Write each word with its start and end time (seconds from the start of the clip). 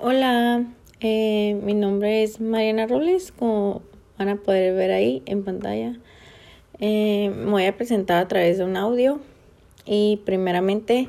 Hola, 0.00 0.64
eh, 1.00 1.58
mi 1.64 1.74
nombre 1.74 2.22
es 2.22 2.40
Mariana 2.40 2.86
Robles, 2.86 3.32
como 3.32 3.82
van 4.16 4.28
a 4.28 4.36
poder 4.36 4.72
ver 4.76 4.92
ahí 4.92 5.24
en 5.26 5.42
pantalla. 5.42 5.98
Eh, 6.78 7.32
me 7.34 7.50
voy 7.50 7.64
a 7.64 7.76
presentar 7.76 8.18
a 8.18 8.28
través 8.28 8.58
de 8.58 8.64
un 8.64 8.76
audio 8.76 9.18
y 9.84 10.20
primeramente 10.24 11.08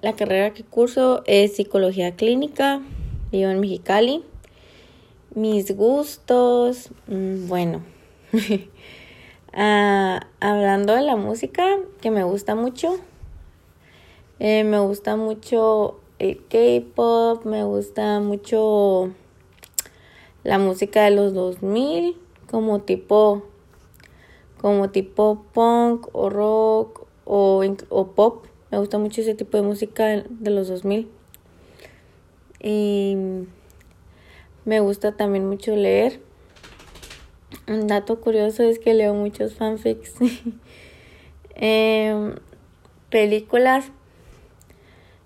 la 0.00 0.12
carrera 0.12 0.52
que 0.52 0.62
curso 0.62 1.24
es 1.26 1.56
psicología 1.56 2.14
clínica, 2.14 2.80
vivo 3.32 3.50
en 3.50 3.58
Mexicali. 3.58 4.22
Mis 5.34 5.76
gustos, 5.76 6.90
mm, 7.08 7.48
bueno, 7.48 7.82
ah, 9.52 10.20
hablando 10.38 10.94
de 10.94 11.02
la 11.02 11.16
música 11.16 11.66
que 12.00 12.12
me 12.12 12.22
gusta 12.22 12.54
mucho, 12.54 12.94
eh, 14.38 14.62
me 14.62 14.78
gusta 14.78 15.16
mucho 15.16 15.98
el 16.18 16.42
K-pop, 16.46 17.44
me 17.44 17.64
gusta 17.64 18.20
mucho 18.20 19.12
la 20.42 20.58
música 20.58 21.04
de 21.04 21.10
los 21.10 21.34
2000, 21.34 22.16
como 22.50 22.80
tipo 22.80 23.44
como 24.64 24.88
tipo 24.88 25.44
punk 25.52 26.08
o 26.12 26.30
rock 26.30 27.06
o, 27.26 27.62
o 27.90 28.06
pop. 28.12 28.46
Me 28.70 28.78
gusta 28.78 28.96
mucho 28.96 29.20
ese 29.20 29.34
tipo 29.34 29.58
de 29.58 29.62
música 29.62 30.24
de 30.26 30.50
los 30.50 30.68
2000. 30.68 31.10
Y 32.62 33.14
me 34.64 34.80
gusta 34.80 35.12
también 35.12 35.46
mucho 35.46 35.76
leer. 35.76 36.18
Un 37.68 37.86
dato 37.88 38.20
curioso 38.22 38.62
es 38.62 38.78
que 38.78 38.94
leo 38.94 39.12
muchos 39.12 39.52
fanfics. 39.52 40.14
eh, 41.56 42.34
películas, 43.10 43.92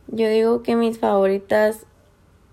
yo 0.08 0.28
digo 0.28 0.62
que 0.62 0.76
mis 0.76 0.98
favoritas 0.98 1.86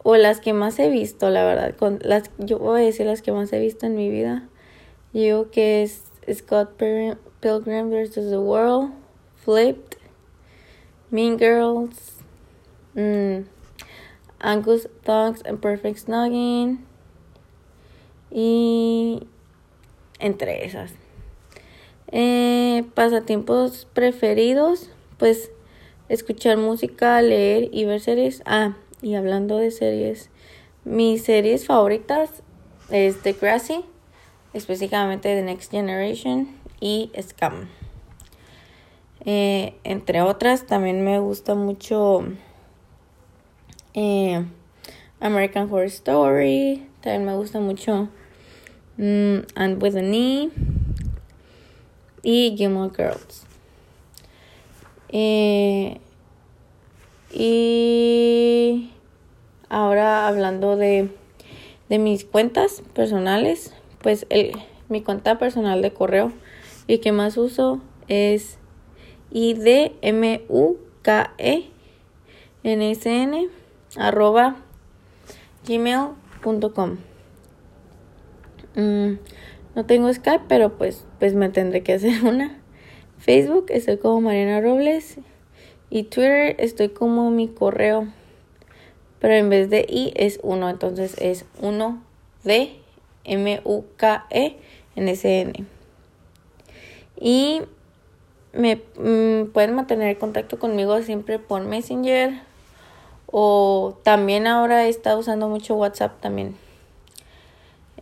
o 0.03 0.17
las 0.17 0.39
que 0.39 0.53
más 0.53 0.77
he 0.77 0.89
visto, 0.89 1.29
la 1.29 1.43
verdad, 1.43 1.75
con 1.75 1.99
las 2.03 2.29
yo 2.37 2.59
voy 2.59 2.81
a 2.81 2.85
decir 2.85 3.05
las 3.05 3.21
que 3.21 3.31
más 3.31 3.51
he 3.53 3.59
visto 3.59 3.85
en 3.85 3.95
mi 3.95 4.09
vida. 4.09 4.47
Yo 5.13 5.21
digo 5.21 5.51
que 5.51 5.81
es 5.81 6.03
Scott 6.31 6.75
Pilgrim 6.77 7.89
vs. 7.89 8.13
the 8.13 8.37
World, 8.37 8.91
Flipped, 9.43 9.97
Mean 11.09 11.37
Girls, 11.37 12.13
mm, 12.93 13.45
Angus 14.39 14.89
Thugs 15.03 15.41
and 15.45 15.59
Perfect 15.59 15.99
Snugging 15.99 16.85
y 18.29 19.27
entre 20.19 20.65
esas. 20.65 20.91
Eh, 22.11 22.83
pasatiempos 22.93 23.87
preferidos, 23.93 24.89
pues 25.17 25.51
escuchar 26.09 26.57
música, 26.57 27.21
leer 27.21 27.69
y 27.71 27.85
ver 27.85 27.99
series. 27.99 28.41
Ah, 28.45 28.75
y 29.01 29.15
hablando 29.15 29.57
de 29.57 29.71
series, 29.71 30.29
mis 30.83 31.23
series 31.23 31.65
favoritas 31.65 32.29
es 32.89 33.21
The 33.21 33.33
Grassy, 33.33 33.85
específicamente 34.53 35.35
The 35.35 35.41
Next 35.41 35.71
Generation 35.71 36.55
y 36.79 37.11
Scam. 37.21 37.69
Eh, 39.25 39.75
entre 39.83 40.21
otras, 40.21 40.67
también 40.67 41.03
me 41.03 41.19
gusta 41.19 41.55
mucho 41.55 42.25
eh, 43.95 44.45
American 45.19 45.67
Horror 45.71 45.87
Story. 45.87 46.87
También 47.01 47.25
me 47.25 47.35
gusta 47.35 47.59
mucho 47.59 48.09
mm, 48.97 49.37
And 49.55 49.81
with 49.81 49.95
a 49.95 50.01
Knee 50.01 50.51
y 52.21 52.55
Gilmore 52.55 52.91
Girls. 52.95 53.45
Eh, 55.17 56.01
y 57.31 58.91
ahora 59.69 60.27
hablando 60.27 60.75
de, 60.75 61.09
de 61.87 61.99
mis 61.99 62.25
cuentas 62.25 62.83
personales, 62.93 63.73
pues 64.01 64.25
el, 64.29 64.51
mi 64.89 65.01
cuenta 65.01 65.39
personal 65.39 65.81
de 65.81 65.93
correo 65.93 66.33
y 66.85 66.97
que 66.97 67.13
más 67.13 67.37
uso 67.37 67.79
es 68.09 68.57
idmuke 69.31 70.75
nsn 72.65 73.49
arroba 73.95 74.57
gmail.com 75.65 76.97
mm, 78.75 79.13
no 79.75 79.85
tengo 79.85 80.13
Skype 80.13 80.43
pero 80.49 80.77
pues 80.77 81.05
pues 81.19 81.35
me 81.35 81.47
tendré 81.47 81.83
que 81.83 81.93
hacer 81.93 82.21
una 82.25 82.64
Facebook 83.25 83.65
estoy 83.69 83.97
como 83.97 84.21
Mariana 84.21 84.61
Robles 84.61 85.17
y 85.89 86.03
Twitter 86.03 86.55
estoy 86.59 86.89
como 86.89 87.31
mi 87.31 87.47
correo. 87.47 88.07
Pero 89.19 89.33
en 89.33 89.49
vez 89.49 89.71
de 89.71 89.83
I 89.89 90.13
es 90.15 90.39
1, 90.43 90.69
entonces 90.69 91.15
es 91.17 91.45
1 91.59 92.03
D 92.43 92.75
M 93.23 93.61
U 93.63 93.83
K 93.97 94.27
E 94.29 94.57
N 94.95 95.11
S 95.11 95.41
N. 95.41 95.65
Y 97.19 97.63
me 98.53 98.75
mm, 98.75 99.47
pueden 99.51 99.73
mantener 99.73 100.19
contacto 100.19 100.59
conmigo 100.59 101.01
siempre 101.01 101.39
por 101.39 101.63
Messenger 101.63 102.41
o 103.25 103.97
también 104.03 104.45
ahora 104.45 104.85
he 104.85 104.89
estado 104.89 105.17
usando 105.17 105.49
mucho 105.49 105.73
WhatsApp 105.73 106.21
también. 106.21 106.55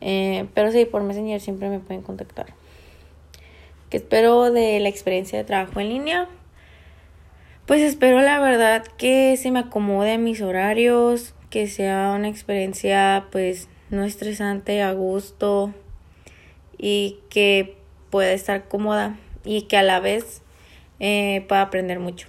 Eh, 0.01 0.50
pero 0.53 0.69
sí, 0.73 0.83
por 0.83 1.01
Messenger 1.01 1.39
siempre 1.39 1.69
me 1.69 1.79
pueden 1.79 2.01
contactar 2.01 2.62
que 3.94 3.98
espero 3.98 4.52
de 4.52 4.80
la 4.80 4.90
experiencia 4.90 5.38
de 5.38 5.44
trabajo 5.44 5.80
en 5.80 5.90
línea. 5.90 6.28
Pues 7.68 7.80
espero 7.84 8.22
la 8.22 8.40
verdad 8.40 8.84
que 8.98 9.38
se 9.38 9.52
me 9.52 9.59
acomode 9.59 10.18
mis 10.18 10.42
horarios, 10.42 11.36
que 11.52 11.68
sea 11.68 12.12
una 12.18 12.28
experiencia 12.28 13.28
pues 13.31 13.70
no 13.92 14.04
estresante, 14.04 14.81
a 14.81 14.94
gusto 14.94 15.76
y 16.76 17.20
que 17.30 17.78
pueda 18.09 18.31
estar 18.31 18.68
cómoda 18.68 19.16
y 19.46 19.68
que 19.68 19.78
a 19.78 19.84
la 19.84 20.00
vez 20.00 20.42
eh, 21.00 21.46
pueda 21.48 21.62
aprender 21.62 22.00
mucho. 22.00 22.28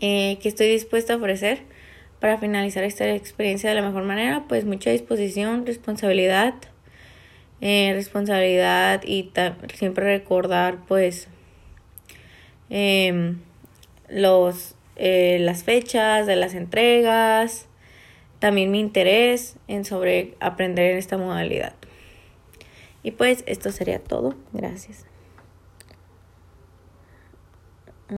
Eh, 0.00 0.38
que 0.42 0.48
estoy 0.48 0.66
dispuesta 0.66 1.12
a 1.12 1.16
ofrecer 1.18 1.60
para 2.18 2.38
finalizar 2.38 2.82
esta 2.82 3.08
experiencia 3.14 3.68
de 3.70 3.76
la 3.76 3.82
mejor 3.82 4.02
manera, 4.02 4.46
pues 4.48 4.64
mucha 4.64 4.90
disposición, 4.90 5.64
responsabilidad 5.64 6.54
eh, 7.60 7.92
responsabilidad 7.94 9.02
y 9.04 9.30
siempre 9.74 10.04
recordar 10.04 10.78
pues 10.86 11.28
em, 12.70 13.38
los 14.08 14.74
eh, 14.96 15.38
las 15.40 15.64
fechas 15.64 16.26
de 16.26 16.36
las 16.36 16.54
entregas 16.54 17.66
también 18.38 18.70
mi 18.70 18.80
interés 18.80 19.56
en 19.68 19.84
sobre 19.84 20.34
aprender 20.40 20.92
en 20.92 20.98
esta 20.98 21.16
modalidad. 21.16 21.74
Y 23.02 23.12
pues 23.12 23.44
esto 23.46 23.72
sería 23.72 23.98
todo. 23.98 24.34
Gracias 24.52 25.06